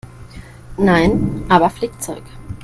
[0.77, 2.23] Nein, aber Flickzeug.